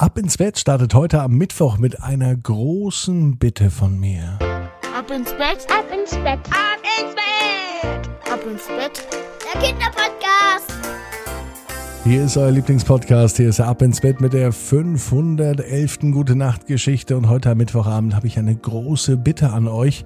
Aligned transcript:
Ab 0.00 0.16
ins 0.16 0.36
Bett 0.36 0.56
startet 0.56 0.94
heute 0.94 1.20
am 1.22 1.32
Mittwoch 1.32 1.76
mit 1.76 2.00
einer 2.04 2.36
großen 2.36 3.36
Bitte 3.36 3.68
von 3.68 3.98
mir. 3.98 4.38
Ab 4.96 5.10
ins 5.10 5.32
Bett, 5.32 5.66
Ab 5.68 5.86
ins 5.92 6.12
Bett. 6.12 6.38
Ab 6.52 6.78
ins 7.00 7.14
Bett! 7.16 8.32
ab 8.32 8.40
ins 8.48 8.68
Bett. 8.68 9.08
Der 9.42 9.60
Kinderpodcast. 9.60 10.72
Hier 12.04 12.22
ist 12.22 12.36
euer 12.36 12.52
Lieblingspodcast. 12.52 13.38
Hier 13.38 13.48
ist 13.48 13.58
Ab 13.58 13.82
ins 13.82 14.00
Bett 14.00 14.20
mit 14.20 14.34
der 14.34 14.52
511. 14.52 15.98
Gute 16.12 16.36
Nacht 16.36 16.68
Geschichte. 16.68 17.16
Und 17.16 17.28
heute 17.28 17.50
am 17.50 17.58
Mittwochabend 17.58 18.14
habe 18.14 18.28
ich 18.28 18.38
eine 18.38 18.54
große 18.54 19.16
Bitte 19.16 19.50
an 19.50 19.66
euch. 19.66 20.04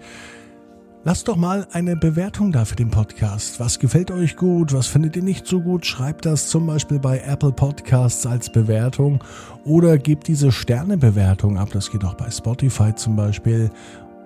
Lasst 1.05 1.27
doch 1.27 1.35
mal 1.35 1.67
eine 1.73 1.97
Bewertung 1.97 2.53
da 2.53 2.65
für 2.65 2.77
den 2.77 2.91
Podcast. 2.91 3.59
Was 3.59 3.81
gefällt 3.81 4.13
euch 4.13 4.37
gut? 4.37 4.73
Was 4.73 4.87
findet 4.87 5.17
ihr 5.17 5.25
nicht 5.25 5.49
so 5.49 5.61
gut? 5.61 5.85
Schreibt 5.85 6.27
das 6.27 6.49
zum 6.49 6.65
Beispiel 6.65 7.01
bei 7.01 7.19
Apple 7.19 7.51
Podcasts 7.51 8.25
als 8.25 8.53
Bewertung 8.53 9.19
oder 9.65 9.99
gebt 9.99 10.29
diese 10.29 10.53
Sternebewertung 10.53 11.59
ab. 11.59 11.71
Das 11.73 11.91
geht 11.91 12.05
auch 12.05 12.15
bei 12.15 12.31
Spotify 12.31 12.95
zum 12.95 13.17
Beispiel. 13.17 13.69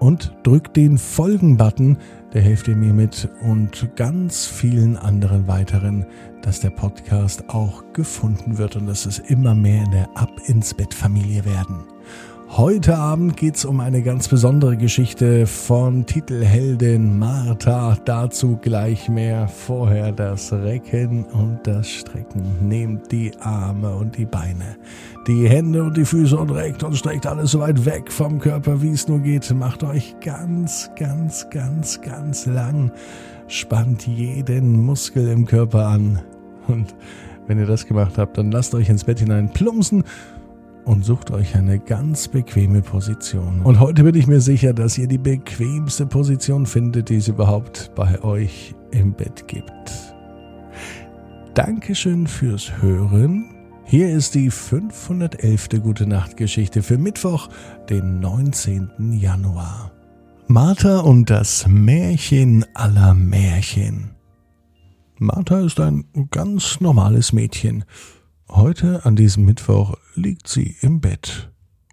Und 0.01 0.34
drückt 0.42 0.77
den 0.77 0.98
Folgen-Button. 0.98 1.96
Der 2.34 2.42
hilft 2.42 2.68
ihr 2.68 2.77
mir 2.77 2.93
mit 2.93 3.27
und 3.40 3.96
ganz 3.96 4.45
vielen 4.45 4.98
anderen 4.98 5.48
weiteren, 5.48 6.04
dass 6.43 6.60
der 6.60 6.68
Podcast 6.68 7.48
auch 7.48 7.84
gefunden 7.95 8.59
wird 8.59 8.77
und 8.77 8.87
dass 8.87 9.06
es 9.06 9.18
immer 9.18 9.54
mehr 9.54 9.82
in 9.84 9.93
der 9.93 10.10
Ab 10.15 10.30
ins 10.45 10.74
Bett 10.74 10.93
Familie 10.93 11.43
werden. 11.46 11.95
Heute 12.48 12.96
Abend 12.96 13.36
geht's 13.36 13.64
um 13.64 13.80
eine 13.80 14.02
ganz 14.02 14.28
besondere 14.28 14.77
Geschichte 14.77 15.46
von 15.46 16.06
Titelheldin 16.06 17.18
Martha. 17.18 17.98
Dazu 18.04 18.56
gleich 18.56 19.09
mehr. 19.09 19.48
Vorher 19.48 20.12
das 20.12 20.52
Recken 20.52 21.24
und 21.24 21.59
das 21.64 21.88
Strecken. 21.88 22.66
Nehmt 22.66 23.10
die 23.10 23.32
Arme 23.40 23.95
und 23.96 24.16
die 24.16 24.24
Beine, 24.24 24.77
die 25.27 25.48
Hände 25.48 25.82
und 25.82 25.96
die 25.96 26.04
Füße 26.04 26.38
und 26.38 26.51
reckt 26.51 26.84
und 26.84 26.96
streckt 26.96 27.27
alles 27.27 27.51
so 27.51 27.59
weit 27.59 27.84
weg 27.84 28.12
vom 28.12 28.38
Körper, 28.38 28.80
wie 28.80 28.92
es 28.92 29.09
nur 29.09 29.18
geht. 29.18 29.52
Macht 29.52 29.82
euch 29.82 30.15
ganz, 30.21 30.88
ganz, 30.96 31.51
ganz, 31.51 32.01
ganz 32.01 32.46
lang. 32.46 32.93
Spannt 33.49 34.06
jeden 34.06 34.80
Muskel 34.80 35.28
im 35.28 35.46
Körper 35.46 35.88
an. 35.88 36.23
Und 36.68 36.95
wenn 37.49 37.59
ihr 37.59 37.66
das 37.66 37.87
gemacht 37.87 38.16
habt, 38.18 38.38
dann 38.38 38.52
lasst 38.52 38.74
euch 38.74 38.88
ins 38.88 39.04
Bett 39.04 39.18
hinein 39.18 39.51
plumpsen 39.51 40.04
und 40.87 41.04
sucht 41.04 41.32
euch 41.32 41.56
eine 41.56 41.80
ganz 41.80 42.29
bequeme 42.29 42.80
Position. 42.80 43.60
Und 43.62 43.80
heute 43.80 44.04
bin 44.04 44.15
ich 44.15 44.29
mir 44.29 44.40
sicher, 44.40 44.73
dass 44.73 44.96
ihr 44.96 45.09
die 45.09 45.18
bequemste 45.18 46.06
Position 46.06 46.65
findet, 46.65 47.09
die 47.09 47.16
es 47.16 47.26
überhaupt 47.26 47.90
bei 47.96 48.23
euch 48.23 48.74
im 48.93 49.12
Bett 49.12 49.48
gibt. 49.48 50.15
Dankeschön 51.54 52.28
fürs 52.28 52.80
Hören. 52.80 53.52
Hier 53.84 54.10
ist 54.10 54.37
die 54.37 54.51
511. 54.51 55.68
Gute 55.82 56.06
Nacht 56.06 56.37
Geschichte 56.37 56.82
für 56.82 56.98
Mittwoch, 56.98 57.48
den 57.90 58.21
19. 58.21 59.12
Januar. 59.12 59.90
Martha 60.46 61.00
und 61.00 61.28
das 61.30 61.66
Märchen 61.66 62.65
aller 62.74 63.15
Märchen. 63.15 64.12
Martha 65.19 65.60
ist 65.60 65.81
ein 65.81 66.04
ganz 66.31 66.81
normales 66.81 67.32
Mädchen. 67.32 67.84
Heute 68.49 69.05
an 69.05 69.16
diesem 69.16 69.44
Mittwoch 69.44 69.97
liegt 70.15 70.47
sie 70.49 70.77
im 70.81 71.00
Bett. 71.00 71.50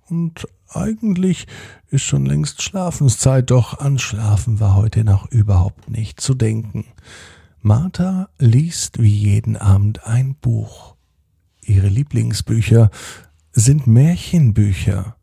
Und 0.08 0.48
eigentlich 0.70 1.48
ist 1.90 2.04
schon 2.04 2.26
längst 2.26 2.62
Schlafenszeit, 2.62 3.50
doch 3.50 3.80
an 3.80 3.98
Schlafen 3.98 4.60
war 4.60 4.76
heute 4.76 5.04
noch 5.04 5.32
überhaupt 5.32 5.90
nicht 5.90 6.22
zu 6.22 6.36
denken. 6.36 6.86
Martha 7.62 8.30
liest 8.38 9.02
wie 9.02 9.14
jeden 9.14 9.58
Abend 9.58 10.06
ein 10.06 10.36
Buch. 10.36 10.96
Ihre 11.62 11.88
Lieblingsbücher 11.88 12.92
sind 13.52 13.88
Märchenbücher. 13.88 15.16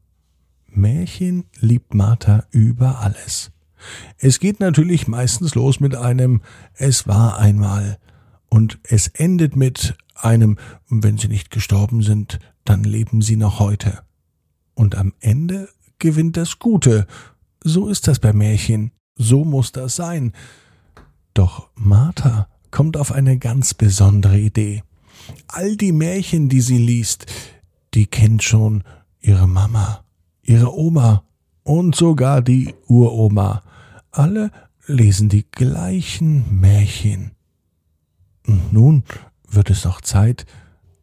Märchen 0.67 1.45
liebt 1.61 1.95
Martha 1.95 2.45
über 2.51 3.01
alles. 3.01 3.53
Es 4.19 4.41
geht 4.41 4.58
natürlich 4.58 5.06
meistens 5.06 5.55
los 5.55 5.81
mit 5.81 5.95
einem 5.95 6.42
Es 6.74 7.07
war 7.07 7.39
einmal 7.39 7.98
und 8.48 8.79
es 8.83 9.07
endet 9.07 9.57
mit 9.57 9.96
einem, 10.25 10.58
wenn 10.89 11.19
sie 11.19 11.29
nicht 11.29 11.51
gestorben 11.51 12.03
sind, 12.03 12.39
dann 12.64 12.85
leben 12.85 13.23
sie 13.23 13.36
noch 13.36 13.58
heute. 13.58 14.01
Und 14.75 14.95
am 14.95 15.13
Ende 15.20 15.69
gewinnt 15.98 16.36
das 16.36 16.58
Gute. 16.58 17.07
So 17.63 17.89
ist 17.89 18.08
das 18.08 18.19
bei 18.19 18.33
Märchen. 18.33 18.92
So 19.17 19.45
muss 19.45 19.73
das 19.73 19.97
sein. 19.97 20.33
Doch 21.35 21.69
Martha 21.75 22.48
kommt 22.70 22.97
auf 22.97 23.13
eine 23.13 23.39
ganz 23.39 23.75
besondere 23.75 24.39
Idee. 24.39 24.83
All 25.48 25.77
die 25.77 25.92
Märchen, 25.92 26.48
die 26.48 26.61
sie 26.61 26.79
liest, 26.79 27.27
die 27.95 28.07
kennt 28.07 28.42
schon 28.42 28.85
ihre 29.20 29.47
Mama, 29.47 30.05
ihre 30.42 30.75
Oma 30.75 31.25
und 31.63 31.95
sogar 31.95 32.42
die 32.42 32.75
Uroma. 32.87 33.63
Alle 34.11 34.51
lesen 34.87 35.29
die 35.29 35.45
gleichen 35.51 36.61
Märchen. 36.61 37.33
Und 38.47 38.73
nun 38.73 39.05
wird 39.50 39.70
es 39.70 39.83
doch 39.83 40.00
Zeit 40.00 40.46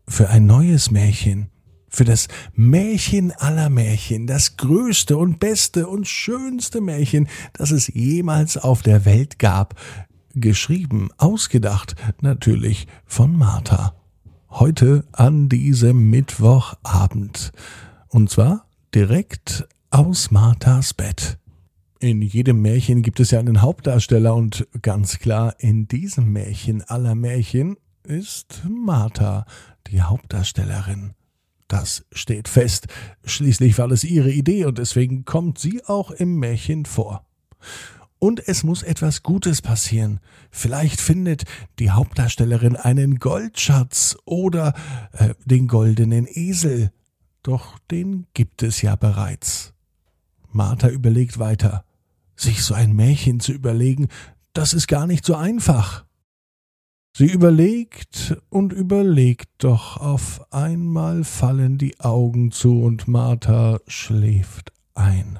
für 0.08 0.30
ein 0.30 0.46
neues 0.46 0.92
Märchen, 0.92 1.50
für 1.90 2.06
das 2.06 2.28
Märchen 2.54 3.32
aller 3.32 3.70
Märchen, 3.70 4.28
das 4.28 4.58
größte 4.58 5.18
und 5.18 5.40
beste 5.40 5.88
und 5.88 6.08
schönste 6.08 6.82
Märchen, 6.82 7.28
das 7.54 7.72
es 7.72 7.88
jemals 7.88 8.58
auf 8.58 8.82
der 8.82 9.06
Welt 9.06 9.40
gab, 9.40 9.76
geschrieben, 10.34 11.10
ausgedacht, 11.18 11.96
natürlich 12.22 12.88
von 13.06 13.36
Martha. 13.36 13.96
Heute 14.50 15.06
an 15.12 15.50
diesem 15.50 16.10
Mittwochabend. 16.10 17.52
Und 18.08 18.30
zwar 18.30 18.68
direkt 18.94 19.68
aus 19.90 20.32
Marthas 20.32 20.94
Bett. 20.94 21.38
In 22.00 22.22
jedem 22.22 22.62
Märchen 22.62 23.02
gibt 23.02 23.20
es 23.20 23.32
ja 23.32 23.40
einen 23.40 23.62
Hauptdarsteller 23.62 24.36
und 24.36 24.68
ganz 24.82 25.20
klar 25.20 25.56
in 25.60 25.88
diesem 25.88 26.32
Märchen 26.32 26.84
aller 26.84 27.16
Märchen 27.16 27.76
ist 28.08 28.64
Martha 28.68 29.46
die 29.88 30.02
Hauptdarstellerin. 30.02 31.14
Das 31.68 32.06
steht 32.12 32.48
fest. 32.48 32.88
Schließlich 33.26 33.78
war 33.78 33.92
es 33.92 34.04
ihre 34.04 34.32
Idee 34.32 34.66
und 34.66 34.78
deswegen 34.78 35.26
kommt 35.26 35.60
sie 35.60 35.84
auch 35.86 36.12
im 36.12 36.40
Märchen 36.40 36.86
vor. 36.86 37.26
Und 38.20 38.48
es 38.48 38.64
muss 38.64 38.82
etwas 38.82 39.22
Gutes 39.22 39.62
passieren. 39.62 40.20
Vielleicht 40.50 41.00
findet 41.00 41.44
die 41.78 41.92
Hauptdarstellerin 41.92 42.76
einen 42.76 43.20
Goldschatz 43.20 44.18
oder 44.26 44.74
äh, 45.12 45.36
den 45.46 45.68
goldenen 45.68 46.26
Esel. 46.28 46.92
Doch 47.44 47.78
den 47.92 48.26
gibt 48.34 48.64
es 48.64 48.82
ja 48.82 48.96
bereits. 48.96 49.74
Martha 50.52 50.88
überlegt 50.88 51.38
weiter. 51.38 51.84
Sich 52.36 52.64
so 52.64 52.74
ein 52.74 52.94
Märchen 52.94 53.40
zu 53.40 53.52
überlegen, 53.52 54.08
das 54.54 54.74
ist 54.74 54.88
gar 54.88 55.06
nicht 55.06 55.26
so 55.26 55.36
einfach. 55.36 56.07
Sie 57.18 57.32
überlegt 57.32 58.38
und 58.50 58.72
überlegt, 58.72 59.50
doch 59.58 59.98
auf 59.98 60.54
einmal 60.54 61.24
fallen 61.24 61.80
die 61.80 62.00
Augen 62.00 62.52
zu 62.52 62.84
und 62.84 63.08
Martha 63.08 63.80
schläft 63.88 64.72
ein. 64.94 65.40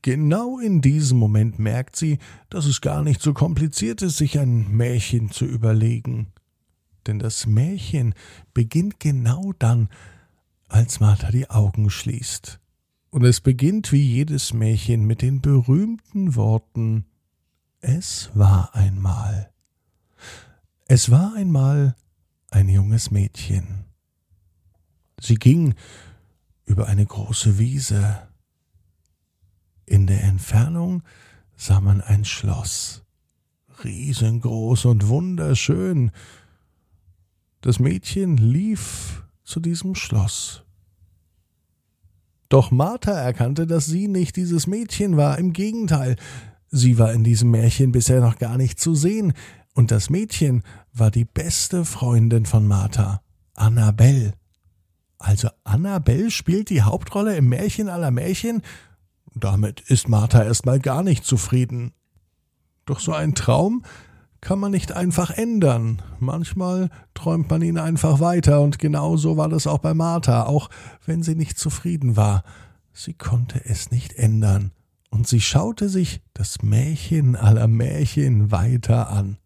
Genau 0.00 0.58
in 0.58 0.80
diesem 0.80 1.18
Moment 1.18 1.58
merkt 1.58 1.96
sie, 1.96 2.20
dass 2.48 2.64
es 2.64 2.80
gar 2.80 3.02
nicht 3.02 3.20
so 3.20 3.34
kompliziert 3.34 4.00
ist, 4.00 4.16
sich 4.16 4.38
ein 4.38 4.74
Märchen 4.74 5.30
zu 5.30 5.44
überlegen. 5.44 6.32
Denn 7.06 7.18
das 7.18 7.44
Märchen 7.44 8.14
beginnt 8.54 9.00
genau 9.00 9.52
dann, 9.58 9.90
als 10.68 11.00
Martha 11.00 11.32
die 11.32 11.50
Augen 11.50 11.90
schließt. 11.90 12.60
Und 13.10 13.26
es 13.26 13.42
beginnt 13.42 13.92
wie 13.92 14.02
jedes 14.02 14.54
Märchen 14.54 15.04
mit 15.04 15.20
den 15.20 15.42
berühmten 15.42 16.34
Worten 16.34 17.04
Es 17.82 18.30
war 18.32 18.74
einmal. 18.74 19.50
Es 20.86 21.10
war 21.10 21.34
einmal 21.34 21.96
ein 22.50 22.68
junges 22.68 23.10
Mädchen. 23.10 23.84
Sie 25.20 25.36
ging 25.36 25.74
über 26.66 26.86
eine 26.86 27.04
große 27.04 27.58
Wiese. 27.58 28.28
In 29.86 30.06
der 30.06 30.24
Entfernung 30.24 31.02
sah 31.56 31.80
man 31.80 32.00
ein 32.00 32.24
Schloss, 32.24 33.02
riesengroß 33.82 34.86
und 34.86 35.08
wunderschön. 35.08 36.10
Das 37.60 37.78
Mädchen 37.78 38.36
lief 38.36 39.24
zu 39.44 39.60
diesem 39.60 39.94
Schloss. 39.94 40.64
Doch 42.48 42.70
Martha 42.70 43.12
erkannte, 43.12 43.66
dass 43.66 43.86
sie 43.86 44.06
nicht 44.06 44.36
dieses 44.36 44.66
Mädchen 44.66 45.16
war, 45.16 45.38
im 45.38 45.52
Gegenteil, 45.52 46.16
sie 46.70 46.98
war 46.98 47.12
in 47.12 47.24
diesem 47.24 47.50
Märchen 47.50 47.92
bisher 47.92 48.20
noch 48.20 48.38
gar 48.38 48.58
nicht 48.58 48.78
zu 48.78 48.94
sehen, 48.94 49.32
und 49.74 49.90
das 49.90 50.08
Mädchen 50.08 50.62
war 50.92 51.10
die 51.10 51.24
beste 51.24 51.84
Freundin 51.84 52.46
von 52.46 52.66
Martha, 52.66 53.22
Annabelle. 53.54 54.34
Also 55.18 55.48
Annabelle 55.64 56.30
spielt 56.30 56.70
die 56.70 56.82
Hauptrolle 56.82 57.36
im 57.36 57.48
Märchen 57.48 57.88
aller 57.88 58.10
Märchen? 58.10 58.62
Damit 59.34 59.80
ist 59.80 60.08
Martha 60.08 60.42
erstmal 60.42 60.78
gar 60.78 61.02
nicht 61.02 61.24
zufrieden. 61.24 61.92
Doch 62.86 63.00
so 63.00 63.12
ein 63.12 63.34
Traum 63.34 63.82
kann 64.40 64.60
man 64.60 64.70
nicht 64.70 64.92
einfach 64.92 65.30
ändern. 65.30 66.02
Manchmal 66.20 66.90
träumt 67.14 67.50
man 67.50 67.62
ihn 67.62 67.78
einfach 67.78 68.20
weiter 68.20 68.60
und 68.60 68.78
genau 68.78 69.16
so 69.16 69.36
war 69.36 69.48
das 69.48 69.66
auch 69.66 69.78
bei 69.78 69.94
Martha, 69.94 70.44
auch 70.44 70.70
wenn 71.04 71.22
sie 71.22 71.34
nicht 71.34 71.58
zufrieden 71.58 72.16
war. 72.16 72.44
Sie 72.92 73.14
konnte 73.14 73.64
es 73.64 73.90
nicht 73.90 74.12
ändern 74.12 74.70
und 75.10 75.26
sie 75.26 75.40
schaute 75.40 75.88
sich 75.88 76.20
das 76.32 76.62
Märchen 76.62 77.34
aller 77.34 77.66
Märchen 77.66 78.52
weiter 78.52 79.08
an. 79.10 79.38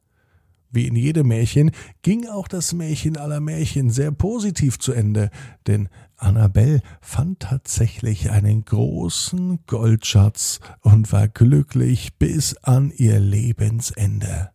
Wie 0.70 0.86
in 0.86 0.96
jedem 0.96 1.28
Märchen 1.28 1.70
ging 2.02 2.28
auch 2.28 2.46
das 2.46 2.74
Märchen 2.74 3.16
aller 3.16 3.40
Märchen 3.40 3.90
sehr 3.90 4.12
positiv 4.12 4.78
zu 4.78 4.92
Ende, 4.92 5.30
denn 5.66 5.88
Annabelle 6.16 6.82
fand 7.00 7.40
tatsächlich 7.40 8.30
einen 8.30 8.64
großen 8.64 9.60
Goldschatz 9.66 10.60
und 10.80 11.10
war 11.12 11.28
glücklich 11.28 12.18
bis 12.18 12.56
an 12.58 12.90
ihr 12.94 13.18
Lebensende. 13.18 14.50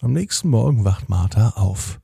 Am 0.00 0.12
nächsten 0.12 0.48
Morgen 0.48 0.84
wacht 0.84 1.08
Martha 1.08 1.50
auf. 1.56 2.00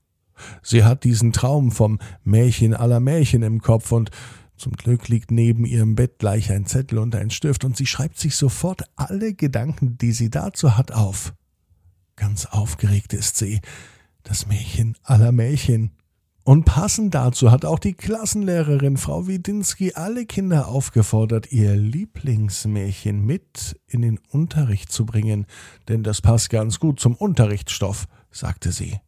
Sie 0.63 0.85
hat 0.85 1.05
diesen 1.05 1.33
Traum 1.33 1.71
vom 1.71 2.01
Märchen 2.25 2.75
aller 2.75 3.01
Märchen 3.01 3.43
im 3.43 3.63
Kopf 3.63 3.93
und 3.93 4.11
zum 4.57 4.73
Glück 4.73 5.09
liegt 5.09 5.31
neben 5.31 5.65
ihrem 5.65 5.95
Bett 5.95 6.19
gleich 6.19 6.53
ein 6.53 6.67
Zettel 6.67 6.99
und 6.99 7.15
ein 7.15 7.31
Stift 7.31 7.65
und 7.65 7.77
sie 7.77 7.87
schreibt 7.87 8.19
sich 8.19 8.37
sofort 8.37 8.83
alle 8.97 9.35
Gedanken, 9.35 9.97
die 9.97 10.13
sie 10.13 10.29
dazu 10.29 10.77
hat, 10.77 10.93
auf. 10.93 11.35
Ganz 12.17 12.47
aufgeregt 12.47 13.13
ist 13.13 13.37
sie, 13.37 13.61
das 14.23 14.47
Märchen 14.47 14.97
aller 15.03 15.33
Märchen. 15.33 15.93
Und 16.45 16.65
passend 16.65 17.15
dazu 17.15 17.51
hat 17.51 17.65
auch 17.65 17.79
die 17.79 17.95
Klassenlehrerin 17.95 18.99
Frau 18.99 19.27
Widinski 19.27 19.95
alle 19.95 20.27
Kinder 20.27 20.69
aufgefordert, 20.69 21.51
ihr 21.53 21.75
Lieblingsmärchen 21.75 23.25
mit 23.25 23.81
in 23.87 24.03
den 24.03 24.21
Unterricht 24.29 24.93
zu 24.93 25.07
bringen, 25.07 25.47
denn 25.89 26.03
das 26.03 26.21
passt 26.21 26.51
ganz 26.51 26.81
gut 26.81 27.01
zum 27.01 27.15
Unterrichtsstoff, 27.15 28.07
sagte 28.31 28.73
sie. 28.73 29.01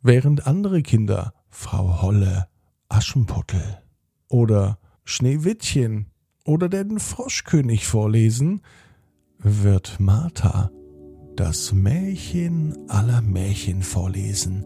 Während 0.00 0.48
andere 0.48 0.82
Kinder 0.82 1.32
Frau 1.48 2.02
Holle, 2.02 2.48
Aschenputtel 2.88 3.78
oder 4.26 4.78
Schneewittchen 5.04 6.10
oder 6.44 6.68
den 6.68 6.98
Froschkönig 6.98 7.86
vorlesen, 7.86 8.62
wird 9.38 10.00
Martha 10.00 10.72
das 11.36 11.72
Märchen 11.72 12.76
aller 12.88 13.22
Märchen 13.22 13.82
vorlesen. 13.82 14.64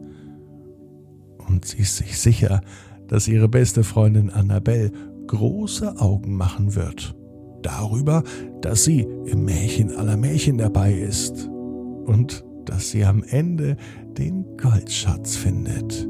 Und 1.46 1.64
sie 1.64 1.78
ist 1.78 1.96
sich 1.96 2.18
sicher, 2.18 2.60
dass 3.08 3.28
ihre 3.28 3.48
beste 3.48 3.84
Freundin 3.84 4.30
Annabelle 4.30 4.90
große 5.26 6.00
Augen 6.00 6.36
machen 6.36 6.74
wird. 6.74 7.14
Darüber, 7.62 8.22
dass 8.60 8.84
sie 8.84 9.06
im 9.26 9.44
Märchen 9.44 9.94
aller 9.96 10.16
Märchen 10.16 10.58
dabei 10.58 10.92
ist. 10.92 11.48
Und 11.48 12.44
dass 12.64 12.90
sie 12.90 13.04
am 13.04 13.22
Ende 13.22 13.76
den 14.18 14.56
Goldschatz 14.56 15.36
findet. 15.36 16.06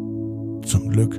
Zum 0.63 0.89
Glück 0.89 1.19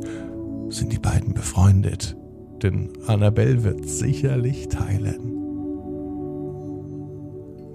sind 0.70 0.92
die 0.92 1.00
beiden 1.00 1.34
befreundet, 1.34 2.18
denn 2.62 2.90
Annabelle 3.08 3.64
wird 3.64 3.88
sicherlich 3.88 4.68
teilen. 4.68 5.34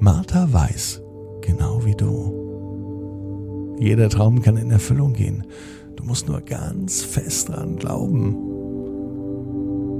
Martha 0.00 0.52
weiß, 0.52 1.01
genau 1.42 1.84
wie 1.84 1.94
du. 1.94 3.76
Jeder 3.78 4.08
Traum 4.08 4.40
kann 4.42 4.56
in 4.56 4.70
Erfüllung 4.70 5.12
gehen. 5.12 5.44
Du 5.96 6.04
musst 6.04 6.28
nur 6.28 6.40
ganz 6.40 7.02
fest 7.02 7.48
dran 7.48 7.76
glauben. 7.76 8.34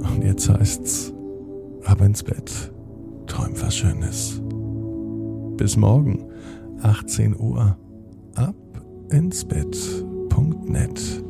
Und 0.01 0.23
jetzt 0.23 0.49
heißt's, 0.49 1.13
ab 1.85 2.01
ins 2.01 2.23
Bett, 2.23 2.71
träum 3.27 3.53
was 3.61 3.75
Schönes. 3.75 4.41
Bis 5.57 5.77
morgen, 5.77 6.25
18 6.81 7.39
Uhr, 7.39 7.77
ab 8.35 8.55
ins 9.11 9.45
Bett.net. 9.45 11.23